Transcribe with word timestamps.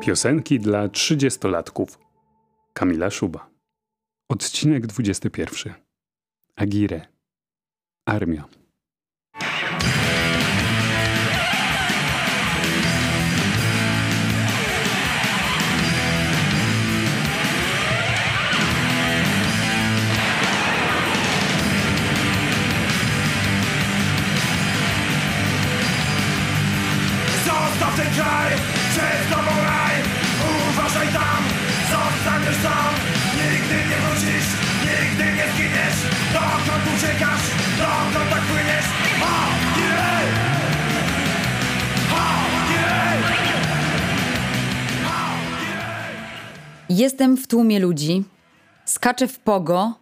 Piosenki 0.00 0.60
dla 0.60 0.88
trzydziestolatków. 0.88 1.98
Kamila 2.72 3.10
Szuba. 3.10 3.50
Odcinek 4.28 4.86
21. 4.86 5.74
Agire. 6.56 7.06
Armia. 8.06 8.59
Uciekasz, 37.00 37.42
dokąd 37.78 38.30
tak 38.30 38.42
płyniesz 38.42 38.84
Ha, 39.20 39.48
jej! 39.76 40.30
Jestem 46.88 47.36
w 47.36 47.46
tłumie 47.46 47.80
ludzi, 47.80 48.24
skaczę 48.84 49.28
w 49.28 49.38
pogo 49.38 49.94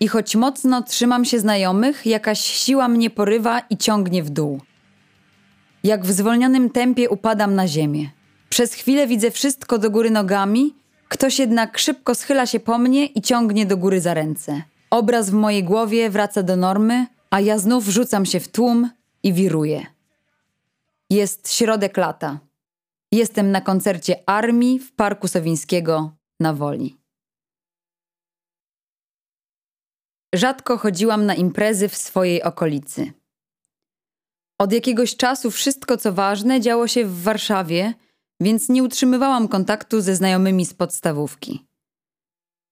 i 0.00 0.08
choć 0.08 0.36
mocno 0.36 0.82
trzymam 0.82 1.24
się 1.24 1.40
znajomych, 1.40 2.06
jakaś 2.06 2.40
siła 2.40 2.88
mnie 2.88 3.10
porywa 3.10 3.60
i 3.60 3.76
ciągnie 3.76 4.22
w 4.22 4.30
dół. 4.30 4.60
Jak 5.84 6.04
w 6.04 6.12
zwolnionym 6.12 6.70
tempie 6.70 7.10
upadam 7.10 7.54
na 7.54 7.68
ziemię. 7.68 8.10
Przez 8.48 8.74
chwilę 8.74 9.06
widzę 9.06 9.30
wszystko 9.30 9.78
do 9.78 9.90
góry 9.90 10.10
nogami, 10.10 10.74
ktoś 11.08 11.38
jednak 11.38 11.78
szybko 11.78 12.14
schyla 12.14 12.46
się 12.46 12.60
po 12.60 12.78
mnie 12.78 13.06
i 13.06 13.22
ciągnie 13.22 13.66
do 13.66 13.76
góry 13.76 14.00
za 14.00 14.14
ręce. 14.14 14.62
Obraz 14.90 15.30
w 15.30 15.32
mojej 15.32 15.64
głowie 15.64 16.10
wraca 16.10 16.42
do 16.42 16.56
normy, 16.56 17.06
a 17.30 17.40
ja 17.40 17.58
znów 17.58 17.84
rzucam 17.84 18.26
się 18.26 18.40
w 18.40 18.48
tłum 18.48 18.90
i 19.22 19.32
wiruję. 19.32 19.86
Jest 21.10 21.52
środek 21.52 21.96
lata. 21.96 22.40
Jestem 23.12 23.50
na 23.50 23.60
koncercie 23.60 24.16
armii 24.26 24.78
w 24.78 24.92
Parku 24.92 25.28
Sowińskiego 25.28 26.16
na 26.40 26.54
Woli. 26.54 26.96
Rzadko 30.34 30.78
chodziłam 30.78 31.26
na 31.26 31.34
imprezy 31.34 31.88
w 31.88 31.96
swojej 31.96 32.42
okolicy. 32.42 33.12
Od 34.58 34.72
jakiegoś 34.72 35.16
czasu 35.16 35.50
wszystko, 35.50 35.96
co 35.96 36.12
ważne, 36.12 36.60
działo 36.60 36.88
się 36.88 37.04
w 37.06 37.22
Warszawie, 37.22 37.94
więc 38.40 38.68
nie 38.68 38.82
utrzymywałam 38.82 39.48
kontaktu 39.48 40.00
ze 40.00 40.16
znajomymi 40.16 40.66
z 40.66 40.74
podstawówki. 40.74 41.66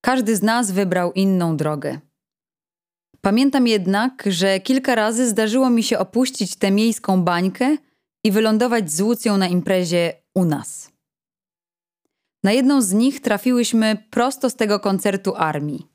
Każdy 0.01 0.37
z 0.37 0.43
nas 0.43 0.71
wybrał 0.71 1.13
inną 1.13 1.57
drogę. 1.57 2.01
Pamiętam 3.29 3.67
jednak, 3.67 4.25
że 4.27 4.61
kilka 4.61 4.95
razy 4.95 5.29
zdarzyło 5.29 5.71
mi 5.71 5.83
się 5.83 5.99
opuścić 5.99 6.57
tę 6.57 6.71
miejską 6.71 7.23
bańkę 7.23 7.77
i 8.25 8.31
wylądować 8.31 8.93
z 8.93 9.01
Łucją 9.01 9.37
na 9.37 9.49
imprezie 9.49 10.13
u 10.35 10.45
nas. 10.45 10.93
Na 12.45 12.53
jedną 12.53 12.83
z 12.83 12.93
nich 12.93 13.21
trafiłyśmy 13.21 13.97
prosto 14.11 14.51
z 14.51 14.57
tego 14.57 14.81
koncertu 14.81 15.35
armii. 15.37 15.87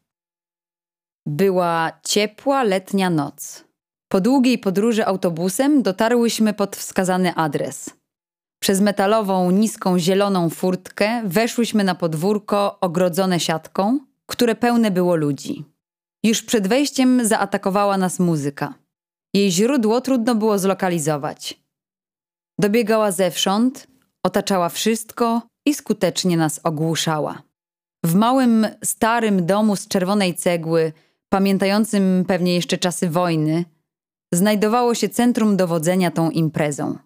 Była 1.25 1.91
ciepła 2.03 2.63
letnia 2.63 3.09
noc. 3.09 3.65
Po 4.11 4.21
długiej 4.21 4.57
podróży 4.57 5.05
autobusem 5.05 5.83
dotarłyśmy 5.83 6.53
pod 6.53 6.75
wskazany 6.75 7.35
adres. 7.35 7.89
Przez 8.61 8.81
metalową, 8.81 9.51
niską, 9.51 9.99
zieloną 9.99 10.49
furtkę 10.49 11.21
weszłyśmy 11.25 11.83
na 11.83 11.95
podwórko 11.95 12.79
ogrodzone 12.79 13.39
siatką, 13.39 13.99
które 14.25 14.55
pełne 14.55 14.91
było 14.91 15.15
ludzi. 15.15 15.72
Już 16.23 16.43
przed 16.43 16.67
wejściem 16.67 17.27
zaatakowała 17.27 17.97
nas 17.97 18.19
muzyka. 18.19 18.73
Jej 19.33 19.51
źródło 19.51 20.01
trudno 20.01 20.35
było 20.35 20.59
zlokalizować. 20.59 21.63
Dobiegała 22.59 23.11
zewsząd, 23.11 23.87
otaczała 24.25 24.69
wszystko 24.69 25.41
i 25.65 25.73
skutecznie 25.73 26.37
nas 26.37 26.59
ogłuszała. 26.63 27.41
W 28.05 28.15
małym, 28.15 28.67
starym 28.83 29.45
domu 29.45 29.75
z 29.75 29.87
czerwonej 29.87 30.35
cegły, 30.35 30.93
pamiętającym 31.29 32.25
pewnie 32.27 32.55
jeszcze 32.55 32.77
czasy 32.77 33.09
wojny, 33.09 33.65
znajdowało 34.33 34.95
się 34.95 35.09
centrum 35.09 35.57
dowodzenia 35.57 36.11
tą 36.11 36.29
imprezą. 36.29 36.97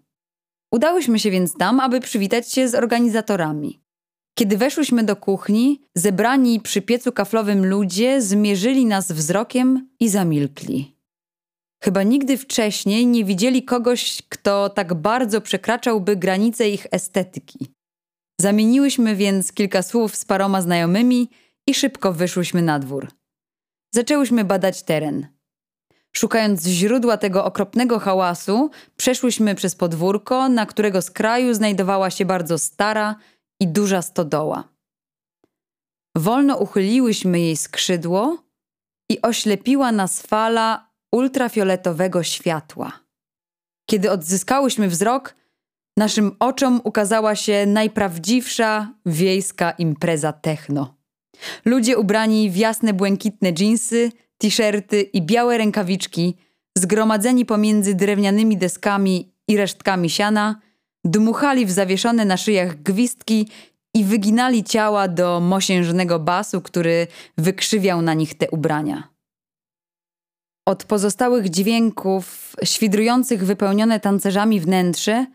Udałyśmy 0.74 1.20
się 1.20 1.32
więc 1.32 1.54
tam, 1.54 1.80
aby 1.80 2.00
przywitać 2.00 2.52
się 2.52 2.70
z 2.70 2.76
organizatorami. 2.76 3.87
Kiedy 4.40 4.58
weszłyśmy 4.58 5.04
do 5.04 5.16
kuchni, 5.16 5.82
zebrani 5.96 6.60
przy 6.60 6.82
piecu 6.82 7.12
kaflowym 7.12 7.66
ludzie 7.66 8.22
zmierzyli 8.22 8.86
nas 8.86 9.12
wzrokiem 9.12 9.90
i 10.00 10.10
zamilkli. 10.10 10.98
Chyba 11.84 12.04
nigdy 12.04 12.38
wcześniej 12.38 13.08
nie 13.08 13.26
widzieli 13.26 13.64
kogoś, 13.64 14.22
kto 14.30 14.70
tak 14.70 14.94
bardzo 14.94 15.42
przekraczałby 15.42 16.16
granice 16.16 16.70
ich 16.70 16.88
estetyki. 16.92 17.74
Zamieniłyśmy 18.42 19.16
więc 19.16 19.54
kilka 19.54 19.82
słów 19.82 20.16
z 20.16 20.26
paroma 20.26 20.62
znajomymi 20.62 21.30
i 21.68 21.74
szybko 21.74 22.14
wyszłyśmy 22.14 22.62
na 22.62 22.80
dwór. 22.80 23.08
Zaczęłyśmy 23.96 24.44
badać 24.44 24.84
teren. 24.84 25.28
Szukając 26.16 26.66
źródła 26.68 27.18
tego 27.18 27.46
okropnego 27.46 28.00
hałasu, 28.00 28.70
przeszłyśmy 28.98 29.56
przez 29.56 29.76
podwórko, 29.76 30.50
na 30.50 30.66
którego 30.66 31.02
skraju 31.02 31.54
znajdowała 31.54 32.10
się 32.10 32.26
bardzo 32.26 32.58
stara 32.58 33.16
i 33.60 33.68
duża 33.68 34.02
stodoła. 34.02 34.64
Wolno 36.18 36.58
uchyliłyśmy 36.58 37.40
jej 37.40 37.58
skrzydło 37.58 38.44
i 39.12 39.22
oślepiła 39.22 39.92
nas 39.92 40.22
fala 40.22 40.90
ultrafioletowego 41.12 42.24
światła. 42.24 42.92
Kiedy 43.90 44.12
odzyskałyśmy 44.12 44.88
wzrok, 44.88 45.36
naszym 45.98 46.36
oczom 46.40 46.82
ukazała 46.84 47.36
się 47.36 47.66
najprawdziwsza 47.66 48.94
wiejska 49.06 49.72
impreza 49.72 50.34
techno. 50.34 50.98
Ludzie 51.66 51.98
ubrani 51.98 52.52
w 52.52 52.56
jasne 52.56 52.94
błękitne 52.94 53.54
dżinsy, 53.54 54.12
t-shirty 54.38 55.02
i 55.02 55.22
białe 55.22 55.58
rękawiczki, 55.58 56.38
zgromadzeni 56.78 57.46
pomiędzy 57.46 57.96
drewnianymi 57.96 58.58
deskami 58.58 59.34
i 59.48 59.58
resztkami 59.58 60.10
siana, 60.10 60.62
dmuchali 61.12 61.66
w 61.66 61.72
zawieszone 61.72 62.26
na 62.26 62.38
szyjach 62.38 62.82
gwizdki 62.82 63.50
i 63.94 64.04
wyginali 64.04 64.64
ciała 64.64 65.08
do 65.08 65.40
mosiężnego 65.40 66.20
basu, 66.20 66.62
który 66.62 67.08
wykrzywiał 67.38 68.02
na 68.02 68.14
nich 68.14 68.38
te 68.38 68.50
ubrania. 68.50 69.10
Od 70.68 70.84
pozostałych 70.84 71.50
dźwięków, 71.50 72.56
świdrujących 72.64 73.46
wypełnione 73.46 74.00
tancerzami 74.00 74.60
wnętrze, 74.60 75.26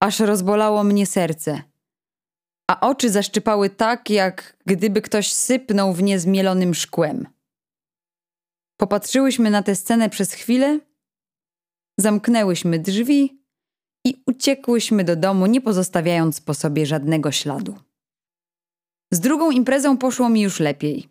aż 0.00 0.20
rozbolało 0.20 0.84
mnie 0.84 1.06
serce. 1.06 1.62
A 2.70 2.80
oczy 2.80 3.10
zaszczypały 3.10 3.70
tak, 3.70 4.10
jak 4.10 4.56
gdyby 4.66 5.02
ktoś 5.02 5.32
sypnął 5.32 5.92
w 5.92 6.02
nie 6.02 6.18
zmielonym 6.18 6.74
szkłem. 6.74 7.26
Popatrzyłyśmy 8.76 9.50
na 9.50 9.62
tę 9.62 9.76
scenę 9.76 10.10
przez 10.10 10.32
chwilę, 10.32 10.80
zamknęłyśmy 11.98 12.78
drzwi 12.78 13.43
i 14.06 14.22
uciekłyśmy 14.26 15.04
do 15.04 15.16
domu, 15.16 15.46
nie 15.46 15.60
pozostawiając 15.60 16.40
po 16.40 16.54
sobie 16.54 16.86
żadnego 16.86 17.32
śladu. 17.32 17.74
Z 19.12 19.20
drugą 19.20 19.50
imprezą 19.50 19.98
poszło 19.98 20.28
mi 20.28 20.40
już 20.40 20.60
lepiej. 20.60 21.08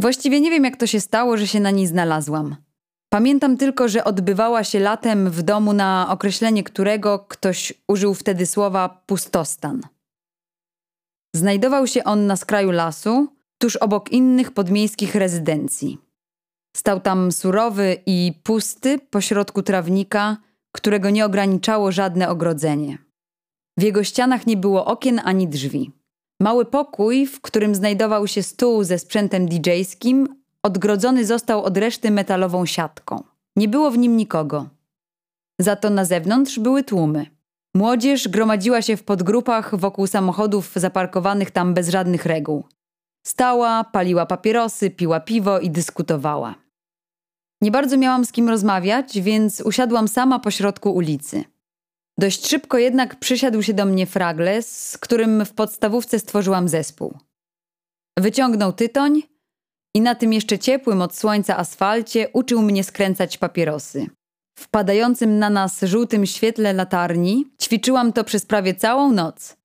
Właściwie 0.00 0.40
nie 0.40 0.50
wiem, 0.50 0.64
jak 0.64 0.76
to 0.76 0.86
się 0.86 1.00
stało, 1.00 1.36
że 1.36 1.46
się 1.46 1.60
na 1.60 1.70
niej 1.70 1.86
znalazłam. 1.86 2.56
Pamiętam 3.12 3.56
tylko, 3.56 3.88
że 3.88 4.04
odbywała 4.04 4.64
się 4.64 4.80
latem 4.80 5.30
w 5.30 5.42
domu, 5.42 5.72
na 5.72 6.06
określenie 6.10 6.64
którego 6.64 7.18
ktoś 7.18 7.72
użył 7.88 8.14
wtedy 8.14 8.46
słowa 8.46 9.02
pustostan. 9.06 9.82
Znajdował 11.36 11.86
się 11.86 12.04
on 12.04 12.26
na 12.26 12.36
skraju 12.36 12.70
lasu, 12.70 13.28
tuż 13.58 13.76
obok 13.76 14.12
innych 14.12 14.50
podmiejskich 14.50 15.14
rezydencji. 15.14 15.98
Stał 16.76 17.00
tam 17.00 17.32
surowy 17.32 17.96
i 18.06 18.32
pusty 18.42 18.98
pośrodku 18.98 19.62
trawnika, 19.62 20.36
którego 20.72 21.10
nie 21.10 21.24
ograniczało 21.24 21.92
żadne 21.92 22.28
ogrodzenie. 22.28 22.98
W 23.78 23.82
jego 23.82 24.04
ścianach 24.04 24.46
nie 24.46 24.56
było 24.56 24.84
okien 24.84 25.20
ani 25.24 25.48
drzwi. 25.48 25.92
Mały 26.40 26.64
pokój, 26.64 27.26
w 27.26 27.40
którym 27.40 27.74
znajdował 27.74 28.26
się 28.26 28.42
stół 28.42 28.84
ze 28.84 28.98
sprzętem 28.98 29.48
DJ-skim, 29.48 30.26
odgrodzony 30.62 31.26
został 31.26 31.62
od 31.62 31.76
reszty 31.76 32.10
metalową 32.10 32.66
siatką. 32.66 33.22
Nie 33.56 33.68
było 33.68 33.90
w 33.90 33.98
nim 33.98 34.16
nikogo. 34.16 34.66
Za 35.60 35.76
to 35.76 35.90
na 35.90 36.04
zewnątrz 36.04 36.58
były 36.58 36.84
tłumy. 36.84 37.26
Młodzież 37.74 38.28
gromadziła 38.28 38.82
się 38.82 38.96
w 38.96 39.04
podgrupach 39.04 39.76
wokół 39.76 40.06
samochodów 40.06 40.72
zaparkowanych 40.76 41.50
tam 41.50 41.74
bez 41.74 41.88
żadnych 41.88 42.26
reguł. 42.26 42.64
Stała, 43.26 43.84
paliła 43.84 44.26
papierosy, 44.26 44.90
piła 44.90 45.20
piwo 45.20 45.60
i 45.60 45.70
dyskutowała. 45.70 46.54
Nie 47.60 47.70
bardzo 47.70 47.96
miałam 47.96 48.24
z 48.24 48.32
kim 48.32 48.48
rozmawiać, 48.48 49.20
więc 49.20 49.60
usiadłam 49.60 50.08
sama 50.08 50.38
pośrodku 50.38 50.90
ulicy. 50.94 51.44
Dość 52.18 52.48
szybko 52.48 52.78
jednak 52.78 53.18
przysiadł 53.18 53.62
się 53.62 53.74
do 53.74 53.84
mnie 53.84 54.06
Fragles, 54.06 54.90
z 54.90 54.98
którym 54.98 55.44
w 55.44 55.52
podstawówce 55.52 56.18
stworzyłam 56.18 56.68
zespół. 56.68 57.18
Wyciągnął 58.18 58.72
tytoń 58.72 59.22
i 59.94 60.00
na 60.00 60.14
tym 60.14 60.32
jeszcze 60.32 60.58
ciepłym 60.58 61.02
od 61.02 61.16
słońca 61.16 61.56
asfalcie 61.56 62.28
uczył 62.32 62.62
mnie 62.62 62.84
skręcać 62.84 63.38
papierosy. 63.38 64.06
W 64.58 64.68
padającym 64.68 65.38
na 65.38 65.50
nas 65.50 65.80
żółtym 65.82 66.26
świetle 66.26 66.72
latarni 66.72 67.44
ćwiczyłam 67.62 68.12
to 68.12 68.24
przez 68.24 68.46
prawie 68.46 68.74
całą 68.74 69.12
noc. 69.12 69.56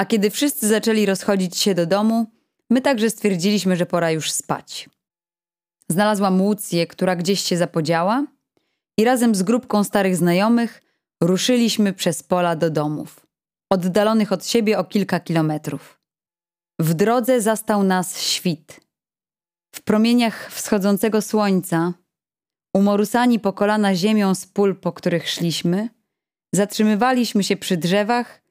A 0.00 0.04
kiedy 0.04 0.30
wszyscy 0.30 0.68
zaczęli 0.68 1.06
rozchodzić 1.06 1.56
się 1.56 1.74
do 1.74 1.86
domu, 1.86 2.26
my 2.70 2.80
także 2.80 3.10
stwierdziliśmy, 3.10 3.76
że 3.76 3.86
pora 3.86 4.10
już 4.10 4.32
spać. 4.32 4.88
Znalazłam 5.90 6.40
Łucję, 6.40 6.86
która 6.86 7.16
gdzieś 7.16 7.40
się 7.40 7.56
zapodziała 7.56 8.26
i 8.98 9.04
razem 9.04 9.34
z 9.34 9.42
grupką 9.42 9.84
starych 9.84 10.16
znajomych 10.16 10.82
ruszyliśmy 11.22 11.92
przez 11.92 12.22
pola 12.22 12.56
do 12.56 12.70
domów, 12.70 13.26
oddalonych 13.72 14.32
od 14.32 14.46
siebie 14.46 14.78
o 14.78 14.84
kilka 14.84 15.20
kilometrów. 15.20 16.00
W 16.80 16.94
drodze 16.94 17.40
zastał 17.40 17.82
nas 17.82 18.20
świt. 18.20 18.80
W 19.74 19.82
promieniach 19.82 20.52
wschodzącego 20.52 21.22
słońca, 21.22 21.92
umorusani 22.74 23.40
po 23.40 23.52
kolana 23.52 23.94
ziemią 23.94 24.34
z 24.34 24.46
pól, 24.46 24.76
po 24.76 24.92
których 24.92 25.28
szliśmy, 25.28 25.88
zatrzymywaliśmy 26.54 27.44
się 27.44 27.56
przy 27.56 27.76
drzewach 27.76 28.42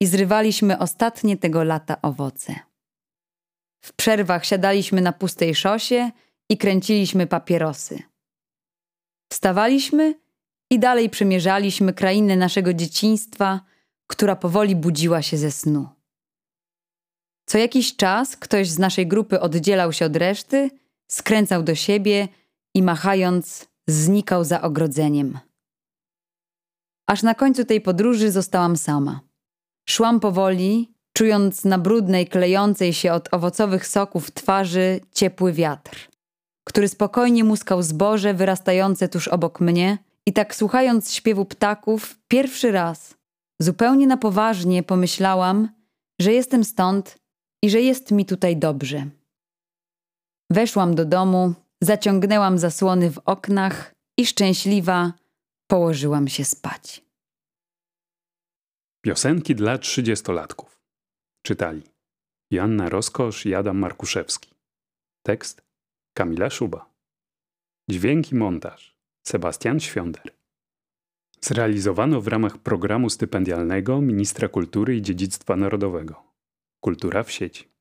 i 0.00 0.06
zrywaliśmy 0.06 0.78
ostatnie 0.78 1.36
tego 1.36 1.64
lata 1.64 2.02
owoce. 2.02 2.54
W 3.84 3.92
przerwach 3.92 4.44
siadaliśmy 4.44 5.00
na 5.00 5.12
pustej 5.12 5.54
szosie 5.54 6.10
i 6.52 6.56
kręciliśmy 6.56 7.26
papierosy. 7.26 8.02
Wstawaliśmy 9.32 10.14
i 10.70 10.78
dalej 10.78 11.10
przemierzaliśmy 11.10 11.92
krainę 11.92 12.36
naszego 12.36 12.74
dzieciństwa, 12.74 13.60
która 14.06 14.36
powoli 14.36 14.76
budziła 14.76 15.22
się 15.22 15.36
ze 15.38 15.50
snu. 15.50 15.88
Co 17.46 17.58
jakiś 17.58 17.96
czas 17.96 18.36
ktoś 18.36 18.68
z 18.68 18.78
naszej 18.78 19.06
grupy 19.06 19.40
oddzielał 19.40 19.92
się 19.92 20.04
od 20.06 20.16
reszty, 20.16 20.70
skręcał 21.10 21.62
do 21.62 21.74
siebie 21.74 22.28
i 22.74 22.82
machając 22.82 23.68
znikał 23.86 24.44
za 24.44 24.62
ogrodzeniem. 24.62 25.38
Aż 27.06 27.22
na 27.22 27.34
końcu 27.34 27.64
tej 27.64 27.80
podróży 27.80 28.30
zostałam 28.30 28.76
sama. 28.76 29.20
Szłam 29.88 30.20
powoli, 30.20 30.94
czując 31.12 31.64
na 31.64 31.78
brudnej, 31.78 32.26
klejącej 32.26 32.92
się 32.92 33.12
od 33.12 33.34
owocowych 33.34 33.86
soków 33.86 34.30
twarzy 34.30 35.00
ciepły 35.12 35.52
wiatr, 35.52 36.11
który 36.64 36.88
spokojnie 36.88 37.44
muskał 37.44 37.82
zboże 37.82 38.34
wyrastające 38.34 39.08
tuż 39.08 39.28
obok 39.28 39.60
mnie 39.60 39.98
i 40.26 40.32
tak 40.32 40.54
słuchając 40.54 41.14
śpiewu 41.14 41.44
ptaków, 41.44 42.18
pierwszy 42.28 42.72
raz, 42.72 43.14
zupełnie 43.60 44.06
na 44.06 44.16
poważnie 44.16 44.82
pomyślałam, 44.82 45.68
że 46.20 46.32
jestem 46.32 46.64
stąd 46.64 47.18
i 47.64 47.70
że 47.70 47.80
jest 47.80 48.10
mi 48.10 48.26
tutaj 48.26 48.56
dobrze. 48.56 49.06
Weszłam 50.50 50.94
do 50.94 51.04
domu, 51.04 51.54
zaciągnęłam 51.82 52.58
zasłony 52.58 53.10
w 53.10 53.18
oknach 53.18 53.94
i 54.18 54.26
szczęśliwa 54.26 55.12
położyłam 55.70 56.28
się 56.28 56.44
spać. 56.44 57.04
Piosenki 59.04 59.54
dla 59.54 59.78
trzydziestolatków. 59.78 60.80
Czytali 61.46 61.82
Joanna 62.50 62.88
Roskosz 62.88 63.46
i 63.46 63.54
Adam 63.54 63.78
Markuszewski. 63.78 64.50
Tekst 65.26 65.62
Kamila 66.14 66.50
Szuba. 66.50 66.90
Dźwięk 67.90 68.32
i 68.32 68.34
montaż 68.34 68.96
Sebastian 69.26 69.80
Świąder. 69.80 70.34
Zrealizowano 71.40 72.20
w 72.20 72.28
ramach 72.28 72.58
programu 72.58 73.10
stypendialnego 73.10 74.00
Ministra 74.00 74.48
Kultury 74.48 74.96
i 74.96 75.02
Dziedzictwa 75.02 75.56
Narodowego. 75.56 76.22
Kultura 76.80 77.22
w 77.22 77.30
sieci. 77.30 77.71